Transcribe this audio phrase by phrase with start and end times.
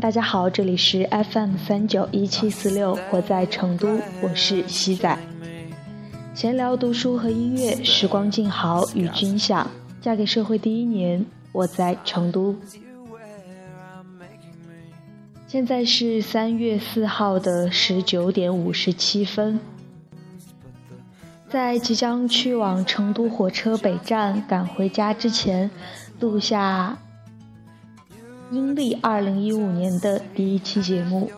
[0.00, 5.18] 大家好，这里是 FM 三九一七四六，我在成都，我是西仔。
[6.32, 9.70] 闲聊、读书和音乐，时光静好，与君享。
[10.00, 12.56] 嫁给社会第一年，我在成都。
[15.46, 19.60] 现在是三月四号的十九点五十七分，
[21.50, 25.70] 在即将去往成都火车北站赶回家之前，
[26.20, 26.96] 录下
[28.50, 31.30] 阴历二零一五年的第一期节目。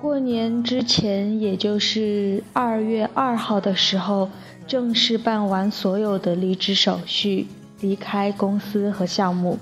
[0.00, 4.28] 过年之前，也就是二月二号的时候，
[4.66, 7.46] 正式办完所有的离职手续，
[7.80, 9.58] 离开公司和项目，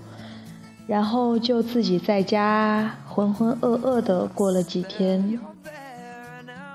[0.88, 5.38] 然后就自己在家浑浑噩噩的过了几天。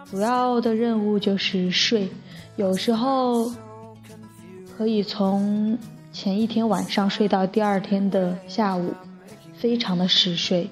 [0.10, 2.10] 主要的任务就是睡，
[2.56, 3.52] 有时候
[4.78, 5.78] 可以从
[6.12, 8.94] 前一天晚上睡到第二天的下午。
[9.60, 10.70] 非常的嗜睡。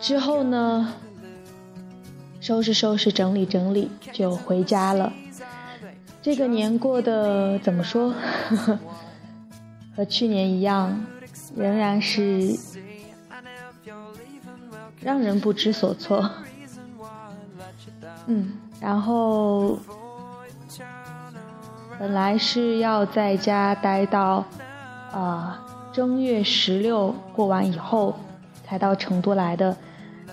[0.00, 0.94] 之后呢，
[2.40, 5.12] 收拾收拾，整理整理，就回家了。
[6.20, 8.12] 这个年过得怎么说？
[9.94, 11.06] 和去年一样，
[11.56, 12.58] 仍然是
[15.00, 16.28] 让人不知所措。
[18.26, 19.78] 嗯，然后
[21.98, 24.44] 本来是要在家待到
[25.12, 25.60] 啊。
[25.92, 28.16] 正月十六过完以后，
[28.66, 29.76] 才到成都来的，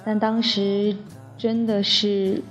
[0.03, 0.97] 但当时
[1.37, 2.41] 真的是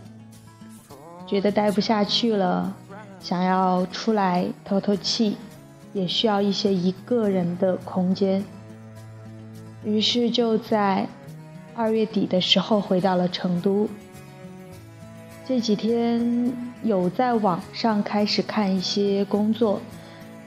[1.27, 2.72] 觉得待不下去了，
[3.18, 5.36] 想要出来透透气，
[5.92, 8.44] 也需要一些一个人的空间，
[9.83, 11.08] 于是就在
[11.74, 13.89] 二月底的时候回到了成都。
[15.50, 16.52] 这几天
[16.84, 19.80] 有在网上开始看一些工作。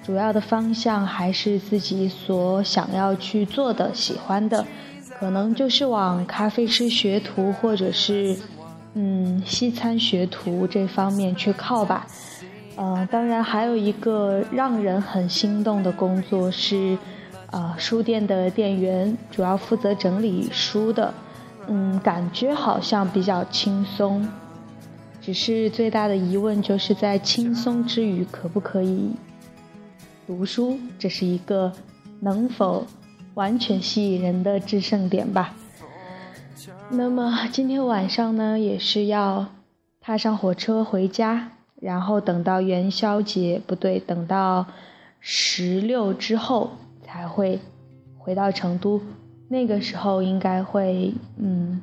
[0.01, 4.65] 主要的方向还是自己所想要去做的、喜欢的，
[5.19, 8.33] 可能就是往咖啡师学徒或者是
[8.93, 12.07] 嗯西餐学徒这方面去靠吧。
[12.77, 16.97] 呃，当然还有一个让人很心动的工作是，
[17.51, 21.13] 呃，书店的店员，主要负责整理书的。
[21.67, 24.27] 嗯，感觉好像比较轻松，
[25.23, 29.11] 只是最大的疑问就是在轻松之余可不可以？
[30.27, 31.71] 读书，这是一个
[32.19, 32.85] 能否
[33.33, 35.55] 完全吸引人的制胜点吧。
[36.89, 39.47] 那么今天晚上呢，也是要
[40.01, 44.65] 踏上火车回家，然后等到元宵节，不对，等到
[45.21, 47.59] 十六之后才会
[48.17, 49.01] 回到成都。
[49.47, 51.81] 那个时候应该会，嗯，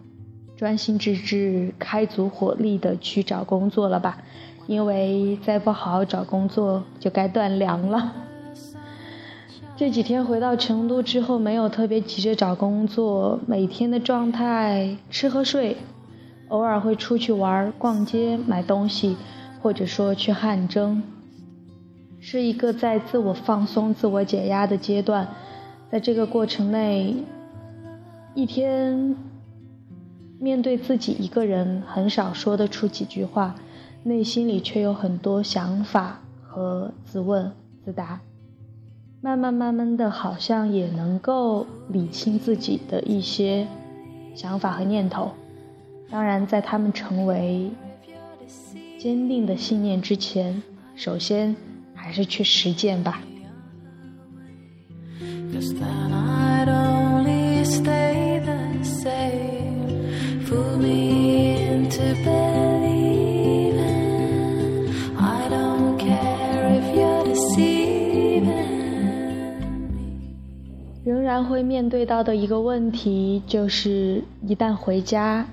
[0.60, 4.19] 专心致志、开足火力的去找工作了吧？
[4.66, 8.12] 因为再不好好找工作，就该断粮了。
[9.75, 15.78] 这几天回到成都之后，没有特别急着找工作，每天的状态吃喝睡，
[16.49, 19.16] 偶尔会出去玩、逛街、买东西，
[19.62, 21.03] 或者说去汗蒸，
[22.20, 25.26] 是一个在自我放松、自我解压的阶段。
[25.91, 27.16] 在这个过程内，
[28.34, 29.16] 一天
[30.43, 33.55] 面对自己一个人，很少说得出几句话，
[34.05, 37.53] 内心里却有很多想法和自问
[37.84, 38.19] 自答。
[39.21, 43.69] 慢慢慢慢的，好像也能够理清自己的一些
[44.34, 45.31] 想法和念头。
[46.11, 47.71] 当然，在他们成为
[48.99, 50.62] 坚定的信念之前，
[50.97, 51.55] 首先
[51.95, 53.21] 还是去实践吧。
[71.44, 75.46] 会面对到的一个问题就是，一旦回家，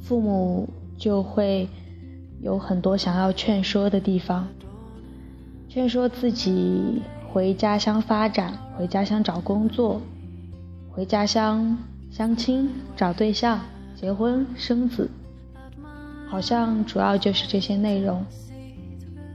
[0.00, 1.68] 父母就会
[2.40, 4.48] 有很多想要劝说的地方，
[5.68, 10.00] 劝说自己回家乡发展，回家乡找工作，
[10.90, 11.78] 回家乡
[12.10, 13.60] 相亲、找对象、
[13.94, 15.10] 结婚、生子，
[16.28, 18.24] 好像主要就是这些内容。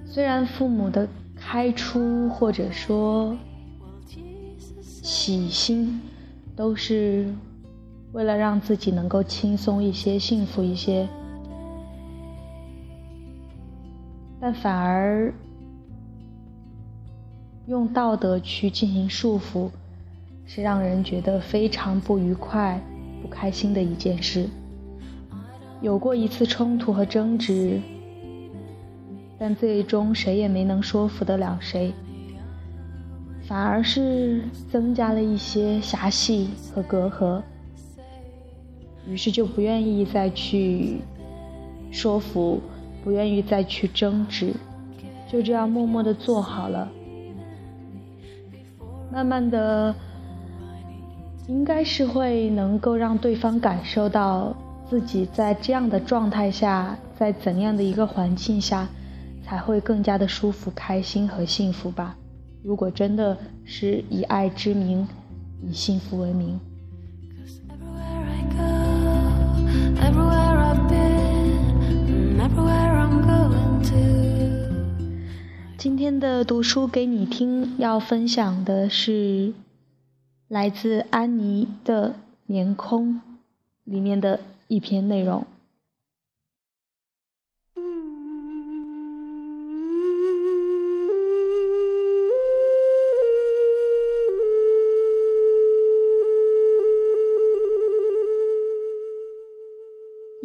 [0.05, 3.35] 虽然父母的开出或者说。
[5.03, 5.99] 起心
[6.55, 7.27] 都是
[8.13, 11.05] 为了让自己能够轻松一些、幸福一些，
[14.39, 15.33] 但反而
[17.67, 19.69] 用道德去进行束缚，
[20.45, 22.81] 是让人觉得非常不愉快、
[23.21, 24.47] 不开心的一件事。
[25.81, 27.81] 有过一次冲突和争执，
[29.37, 31.91] 但最终谁也没能说服得了谁，
[33.47, 34.41] 反而是
[34.71, 37.41] 增加了一些狭隙和隔阂，
[39.07, 41.01] 于是就不愿意再去
[41.91, 42.61] 说服，
[43.03, 44.53] 不愿意再去争执，
[45.29, 46.89] 就这样默默的做好了。
[49.11, 49.93] 慢慢的，
[51.47, 54.55] 应该是会能够让对方感受到
[54.89, 58.87] 自己在这样的状态下，在怎样的一个环境下，
[59.43, 62.15] 才会更加的舒服、开心和幸福吧。
[62.63, 65.05] 如果真的是以爱之名，
[65.61, 66.59] 以幸福为名。
[75.77, 79.53] 今天的读书给你听，要分享的是
[80.47, 82.11] 来自安妮的
[82.45, 83.15] 《年空》
[83.83, 84.39] 里面的
[84.69, 85.45] 一篇内容。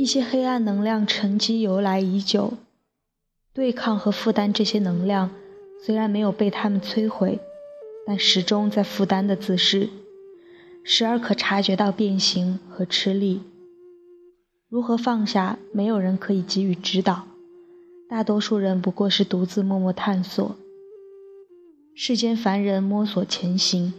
[0.08, 2.54] 些黑暗能量沉积由来已久。
[3.52, 5.30] 对抗和负担这些能量，
[5.84, 7.38] 虽然没有被他们摧毁，
[8.06, 9.90] 但始终在负担的姿势，
[10.84, 13.42] 时而可察觉到变形和吃力。
[14.68, 17.26] 如何放下，没有人可以给予指导，
[18.08, 20.56] 大多数人不过是独自默默探索。
[21.94, 23.92] 世间凡人摸索前行，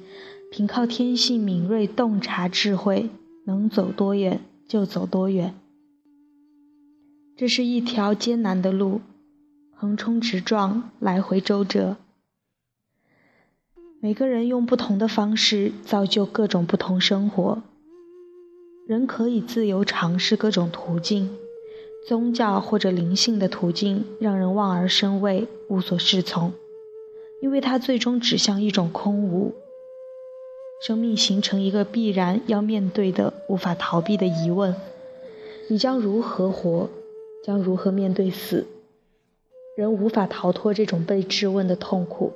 [0.50, 3.10] 凭靠天性敏锐洞察智慧，
[3.46, 5.54] 能走多远就走多远。
[7.40, 9.00] 这是一条艰难的路。
[9.74, 11.96] 横冲直撞，来回周折。
[14.02, 17.64] 每个人用不同的方式造就各种不同生活。
[18.86, 21.30] 人可以自由尝试各种途径，
[22.06, 26.52] 宗教或者灵性的途径让人望而生畏，无所适从，
[27.42, 29.56] 因为它最终指向一种空无。
[30.86, 34.76] 生命形成一个必然要面对的、无法逃避的疑问：
[35.70, 36.90] 你将如何活？
[37.44, 38.66] 将如何面对死？
[39.78, 42.34] 人无法逃脱这种被质问的痛苦。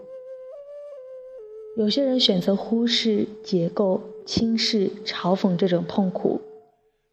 [1.75, 6.39] 有些人选择忽视、解构、轻视、嘲讽这种痛苦，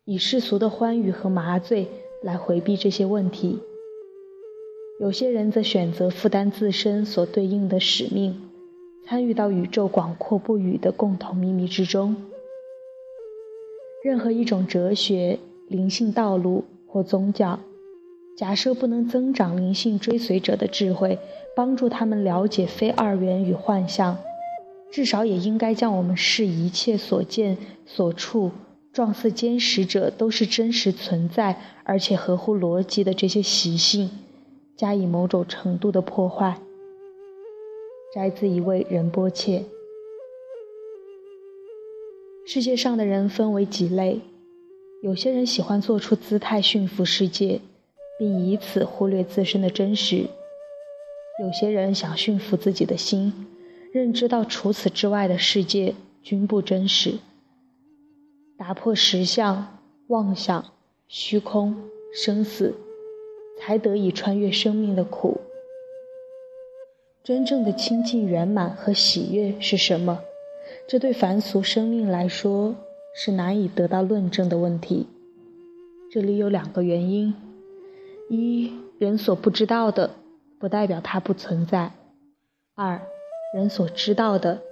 [0.04, 1.88] 以世俗的欢愉和麻醉
[2.22, 3.58] 来回避这些问题。
[5.00, 8.50] 有些人则选择负担自身所对应的使命，
[9.06, 12.14] 参与到宇宙广阔不语的共同秘密之中。
[14.04, 17.58] 任何一种哲学、灵性道路或宗教。
[18.40, 21.18] 假设不能增长灵性追随者的智慧，
[21.54, 24.16] 帮助他们了解非二元与幻象，
[24.90, 28.50] 至少也应该将我们视一切所见所触
[28.94, 34.10] 状似坚实者都是真实存在，而且合乎逻辑的这些习性，
[34.74, 36.58] 加以某种程度的破坏。
[38.14, 39.66] 摘自一位仁波切。
[42.46, 44.22] 世界上的人分为几类，
[45.02, 47.60] 有些人喜欢做出姿态驯服世界。
[48.20, 50.26] 并以此忽略自身的真实。
[51.42, 53.46] 有些人想驯服自己的心，
[53.92, 57.14] 认知到除此之外的世界均不真实，
[58.58, 60.62] 打破实相、妄想、
[61.08, 61.74] 虚空、
[62.12, 62.74] 生死，
[63.58, 65.40] 才得以穿越生命的苦。
[67.24, 70.20] 真正的清净圆满和喜悦是什么？
[70.86, 72.74] 这对凡俗生命来说
[73.14, 75.06] 是难以得到论证的问题。
[76.12, 77.34] 这里有两个原因。
[78.32, 80.10] 一人所不知道的，
[80.60, 81.90] 不代表它不存在；
[82.76, 83.02] 二
[83.52, 84.62] 人所知道的，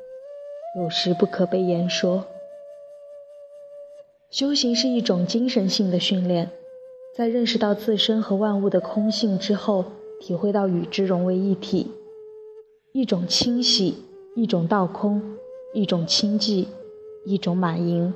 [0.81, 2.25] 有时不可被言说。
[4.31, 6.53] 修行是一种精神性的训练，
[7.17, 9.87] 在认识到自身和万物的空性之后，
[10.21, 11.91] 体会到与之融为一体，
[12.93, 14.05] 一种清洗，
[14.37, 15.21] 一种倒空，
[15.75, 16.69] 一种清寂，
[17.25, 18.15] 一种满盈，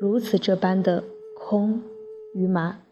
[0.00, 1.04] 如此这般的
[1.38, 1.80] 空
[2.34, 2.82] 与满。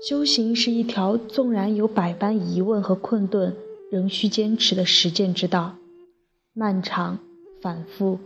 [0.00, 3.56] 修行是一条纵然有百般疑问和困顿，
[3.90, 5.76] 仍需坚持的实践之道，
[6.52, 7.18] 漫长、
[7.60, 8.18] 反复，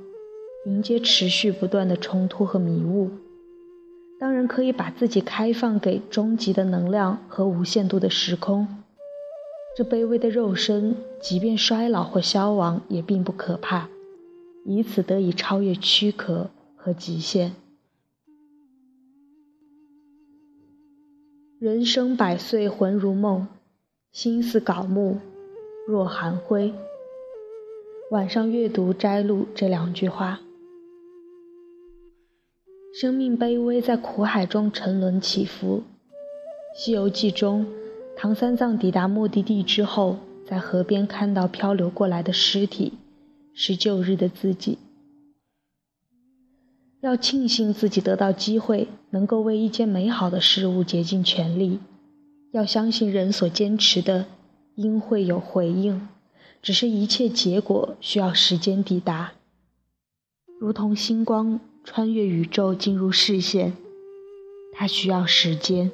[0.66, 3.10] 迎接持续不断的冲突和迷雾。
[4.18, 8.66] 当人可以把自己开放给终极的能量和无限度的时空，
[9.76, 13.88] 这卑微的肉身，即便衰老或消亡，也并不可怕，
[14.66, 17.54] 以此得以超越躯壳和极限。
[21.60, 23.46] 人生百岁，魂如梦，
[24.12, 25.18] 心似槁木，
[25.86, 26.72] 若寒灰。
[28.10, 30.40] 晚上阅读摘录这两句话。
[32.98, 35.82] 生命卑微，在苦海中沉沦起伏，
[36.74, 37.66] 西游记》中，
[38.16, 42.94] 唐三藏抵达目的地之后，在河边看到漂流过来的尸体，
[43.52, 44.78] 是旧日的自己。
[47.00, 51.80] 要庆幸自己得到机会，能够为一件美好的事物竭尽全力。
[52.52, 54.26] 要相信人所坚持的，
[54.74, 56.08] 应会有回应，
[56.60, 59.32] 只是一切结果需要时间抵达。
[60.60, 63.72] 如同星光穿越宇宙进入视线，
[64.74, 65.90] 它需要时间。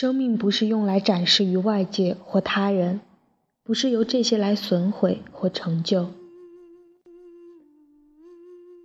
[0.00, 3.00] 生命不是用来展示于外界或他人，
[3.64, 6.06] 不是由这些来损毁或成就。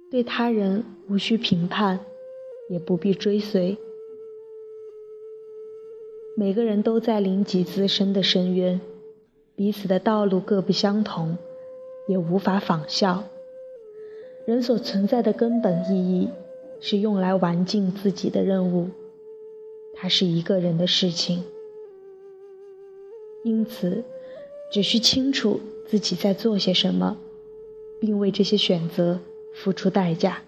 [0.09, 1.99] 对他人无需评判，
[2.67, 3.77] 也不必追随。
[6.35, 8.81] 每个人都在临己自身的深渊，
[9.55, 11.37] 彼此的道路各不相同，
[12.07, 13.25] 也无法仿效。
[14.47, 16.29] 人所存在的根本意义，
[16.81, 18.89] 是用来完尽自己的任务。
[20.03, 21.45] 还是一个人的事情，
[23.45, 24.03] 因此，
[24.69, 27.15] 只需清楚自己在做些什么，
[28.01, 29.21] 并为这些选择
[29.53, 30.41] 付出代价。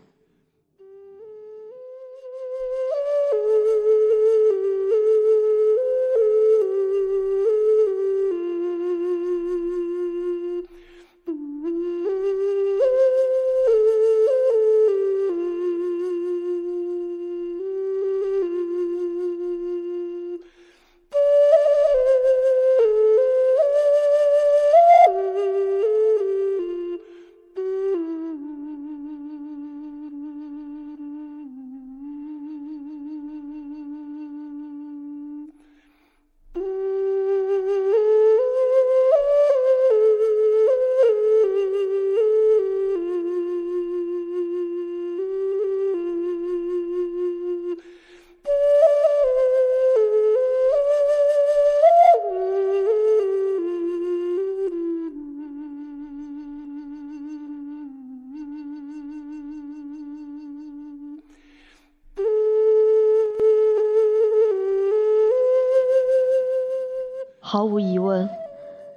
[67.56, 68.30] 毫无疑问，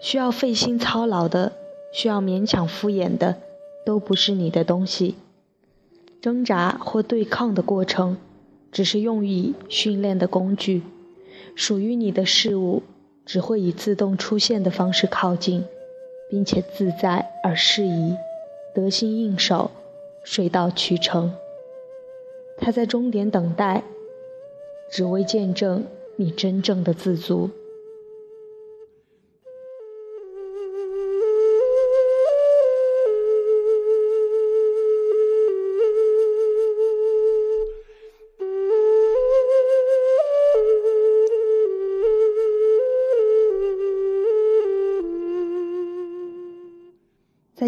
[0.00, 1.52] 需要费心操劳的，
[1.92, 3.36] 需要勉强敷衍的，
[3.86, 5.14] 都不是你的东西。
[6.20, 8.16] 挣扎或对抗的过程，
[8.72, 10.82] 只是用以训练的工具。
[11.54, 12.82] 属于你的事物，
[13.24, 15.64] 只会以自动出现的方式靠近，
[16.28, 18.16] 并且自在而适宜，
[18.74, 19.70] 得心应手，
[20.24, 21.32] 水到渠成。
[22.56, 23.84] 他在终点等待，
[24.90, 25.84] 只为见证
[26.16, 27.50] 你真正的自足。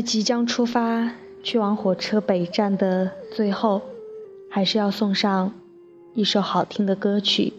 [0.00, 3.82] 在即将出发去往火车北站的最后，
[4.48, 5.52] 还是要送上
[6.14, 7.52] 一首好听的歌曲，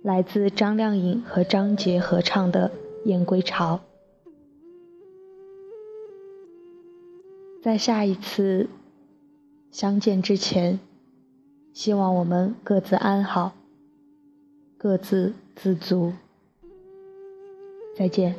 [0.00, 2.70] 来自张靓颖和张杰合唱的
[3.08, 3.80] 《燕归巢》。
[7.60, 8.68] 在下一次
[9.72, 10.78] 相见之前，
[11.72, 13.56] 希望我们各自安好，
[14.78, 16.12] 各自自足。
[17.96, 18.36] 再见。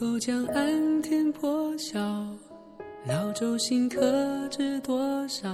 [0.00, 1.98] 后将岸天破晓，
[3.04, 4.00] 老舟新客
[4.48, 5.48] 知多少？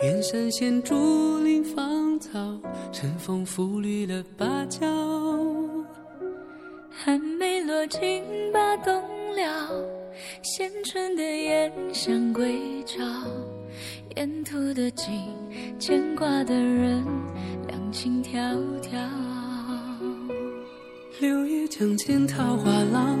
[0.00, 2.32] 远山现竹林芳草，
[2.90, 4.88] 晨风拂绿了芭蕉。
[6.88, 8.24] 寒梅落尽
[8.54, 8.94] 把冬
[9.34, 9.84] 了，
[10.42, 13.04] 衔春的燕想归巢。
[14.16, 15.12] 沿途的景，
[15.78, 17.04] 牵挂的人，
[17.68, 19.35] 两情迢迢。
[21.18, 23.18] 六月江间桃花浪，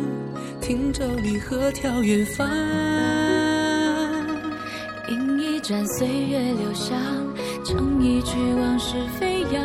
[0.60, 2.46] 听舟离河眺远方。
[5.08, 6.94] 饮一盏岁月留香，
[7.64, 9.62] 唱一曲往事飞扬。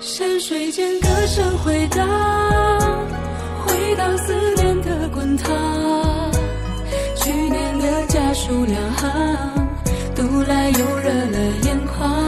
[0.00, 2.08] 山水间歌声回荡，
[3.64, 5.52] 回荡思念的滚烫。
[7.14, 9.68] 去年的家书两行，
[10.16, 12.21] 读来又热了眼眶。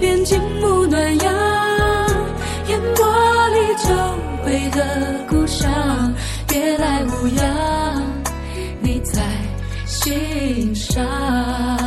[0.00, 1.34] 边静沐暖阳，
[2.68, 3.88] 烟波里久
[4.46, 5.68] 违的故乡，
[6.46, 8.02] 别来无恙，
[8.80, 9.22] 你在
[9.86, 11.77] 心上。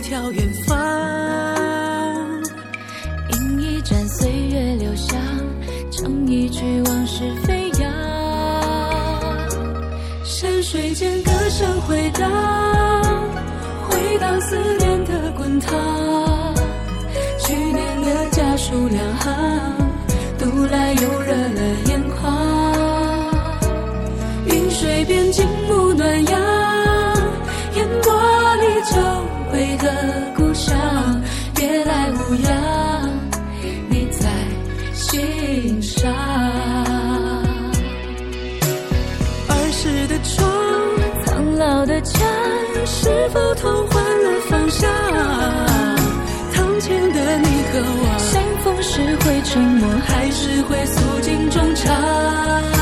[0.00, 0.76] 眺远方。
[3.32, 5.18] 饮一盏岁月留香，
[5.90, 7.90] 唱一曲往事飞扬。
[10.24, 12.30] 山水间歌声回荡，
[13.88, 16.54] 回荡思念的滚烫。
[17.40, 19.74] 去年的家书两行，
[20.38, 23.26] 读来又热了眼眶。
[24.46, 26.37] 云水边静沐暖阳，
[29.78, 30.76] 的故乡，
[31.54, 33.10] 别来无恙，
[33.88, 34.28] 你在
[34.92, 36.12] 心上。
[39.48, 40.46] 儿时的窗，
[41.24, 42.20] 苍老的墙，
[42.84, 44.90] 是否同换了方向？
[46.52, 52.77] 堂前的你和我，相逢时会沉默，还是会诉尽衷肠？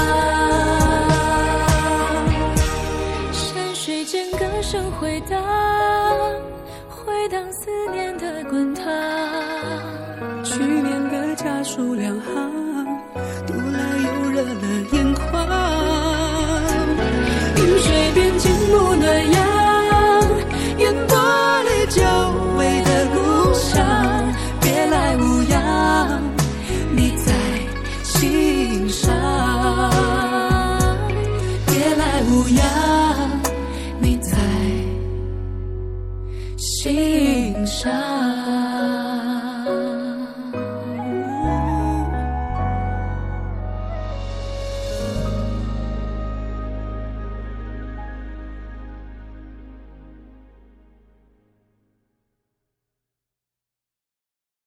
[11.77, 11.95] 数。
[11.95, 12.66] 两行，